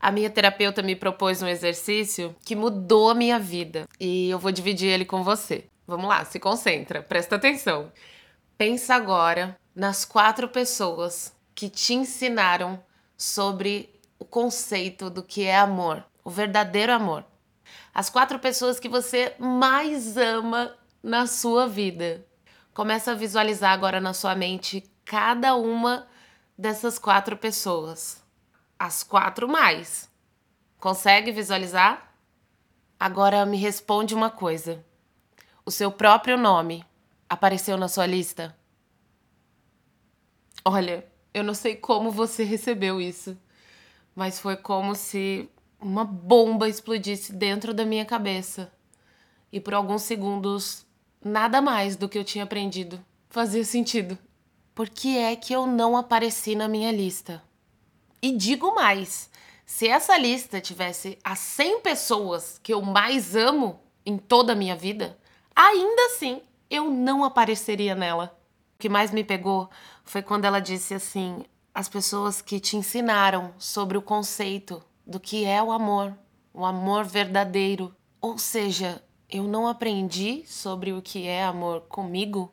[0.00, 4.52] A minha terapeuta me propôs um exercício que mudou a minha vida e eu vou
[4.52, 5.66] dividir ele com você.
[5.86, 7.90] Vamos lá, se concentra, presta atenção.
[8.58, 12.82] Pensa agora nas quatro pessoas que te ensinaram
[13.16, 17.24] sobre o conceito do que é amor, o verdadeiro amor.
[17.94, 22.26] As quatro pessoas que você mais ama na sua vida.
[22.74, 26.06] Começa a visualizar agora na sua mente cada uma
[26.58, 28.25] dessas quatro pessoas.
[28.78, 30.10] As quatro mais.
[30.78, 32.14] Consegue visualizar?
[32.98, 34.84] Agora me responde uma coisa.
[35.64, 36.84] O seu próprio nome
[37.28, 38.56] apareceu na sua lista?
[40.64, 43.36] Olha, eu não sei como você recebeu isso,
[44.14, 45.48] mas foi como se
[45.80, 48.72] uma bomba explodisse dentro da minha cabeça.
[49.52, 50.86] E por alguns segundos,
[51.24, 53.04] nada mais do que eu tinha aprendido
[53.36, 54.16] fazia sentido.
[54.74, 57.42] Por que é que eu não apareci na minha lista?
[58.22, 59.30] E digo mais:
[59.64, 64.76] se essa lista tivesse as 100 pessoas que eu mais amo em toda a minha
[64.76, 65.18] vida,
[65.54, 66.40] ainda assim
[66.70, 68.38] eu não apareceria nela.
[68.76, 69.68] O que mais me pegou
[70.04, 75.44] foi quando ela disse assim: as pessoas que te ensinaram sobre o conceito do que
[75.44, 76.16] é o amor,
[76.52, 77.94] o amor verdadeiro.
[78.20, 82.52] Ou seja, eu não aprendi sobre o que é amor comigo,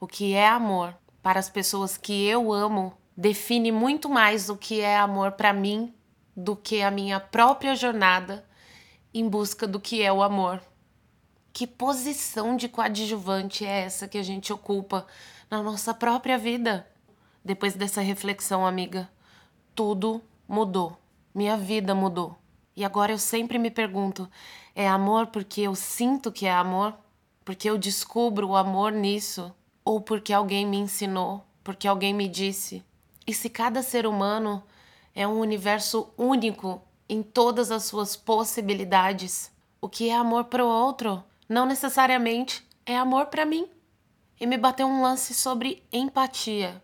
[0.00, 4.80] o que é amor para as pessoas que eu amo define muito mais o que
[4.80, 5.94] é amor para mim
[6.36, 8.44] do que a minha própria jornada
[9.12, 10.60] em busca do que é o amor.
[11.52, 15.06] Que posição de coadjuvante é essa que a gente ocupa
[15.48, 16.84] na nossa própria vida?
[17.44, 19.08] Depois dessa reflexão, amiga,
[19.74, 20.98] tudo mudou.
[21.32, 22.36] Minha vida mudou.
[22.76, 24.28] E agora eu sempre me pergunto:
[24.74, 26.92] é amor porque eu sinto que é amor?
[27.44, 29.54] Porque eu descubro o amor nisso?
[29.84, 31.44] Ou porque alguém me ensinou?
[31.62, 32.82] Porque alguém me disse?
[33.26, 34.62] E se cada ser humano
[35.14, 39.50] é um universo único em todas as suas possibilidades,
[39.80, 43.68] o que é amor para o outro não necessariamente é amor para mim.
[44.40, 46.82] E me bateu um lance sobre empatia.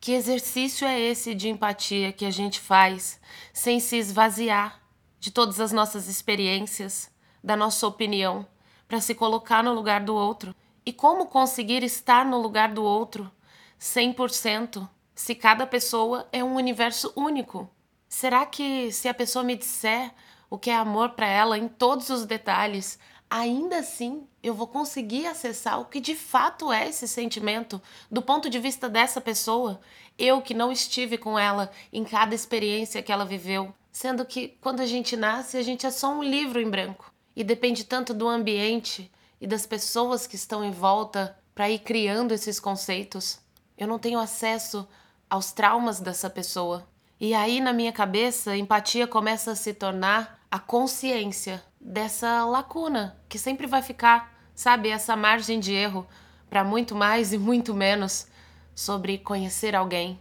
[0.00, 3.20] Que exercício é esse de empatia que a gente faz
[3.52, 4.80] sem se esvaziar
[5.18, 7.10] de todas as nossas experiências,
[7.42, 8.46] da nossa opinião,
[8.88, 10.54] para se colocar no lugar do outro?
[10.84, 13.30] E como conseguir estar no lugar do outro
[13.78, 17.68] 100% se cada pessoa é um universo único?
[18.08, 20.12] Será que se a pessoa me disser
[20.50, 22.98] o que é amor para ela em todos os detalhes,
[23.30, 28.50] ainda assim eu vou conseguir acessar o que de fato é esse sentimento do ponto
[28.50, 29.80] de vista dessa pessoa,
[30.18, 34.80] eu que não estive com ela em cada experiência que ela viveu, sendo que quando
[34.80, 38.28] a gente nasce, a gente é só um livro em branco e depende tanto do
[38.28, 39.10] ambiente
[39.40, 43.38] e das pessoas que estão em volta para ir criando esses conceitos.
[43.80, 44.86] Eu não tenho acesso
[45.30, 46.86] aos traumas dessa pessoa.
[47.18, 53.38] E aí, na minha cabeça, empatia começa a se tornar a consciência dessa lacuna que
[53.38, 54.90] sempre vai ficar, sabe?
[54.90, 56.06] Essa margem de erro
[56.50, 58.26] para muito mais e muito menos
[58.74, 60.20] sobre conhecer alguém.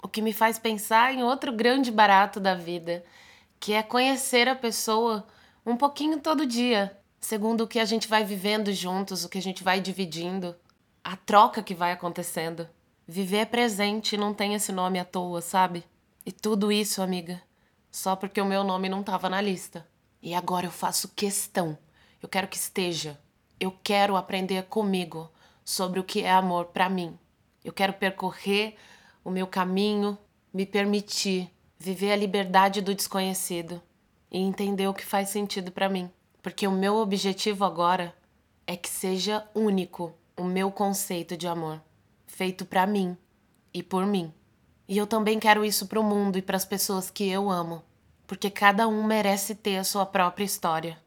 [0.00, 3.04] O que me faz pensar em outro grande barato da vida,
[3.58, 5.26] que é conhecer a pessoa
[5.66, 9.42] um pouquinho todo dia, segundo o que a gente vai vivendo juntos, o que a
[9.42, 10.54] gente vai dividindo,
[11.02, 12.68] a troca que vai acontecendo.
[13.12, 15.82] Viver é presente não tem esse nome à toa, sabe?
[16.24, 17.42] E tudo isso, amiga,
[17.90, 19.84] só porque o meu nome não estava na lista.
[20.22, 21.76] E agora eu faço questão.
[22.22, 23.18] Eu quero que esteja.
[23.58, 25.28] Eu quero aprender comigo
[25.64, 27.18] sobre o que é amor para mim.
[27.64, 28.76] Eu quero percorrer
[29.24, 30.16] o meu caminho,
[30.54, 31.50] me permitir
[31.80, 33.82] viver a liberdade do desconhecido
[34.30, 36.08] e entender o que faz sentido para mim.
[36.40, 38.14] Porque o meu objetivo agora
[38.68, 41.82] é que seja único o meu conceito de amor,
[42.30, 43.16] feito para mim
[43.72, 44.32] e por mim.
[44.88, 47.82] E eu também quero isso para o mundo e para as pessoas que eu amo,
[48.26, 50.98] porque cada um merece ter a sua própria história.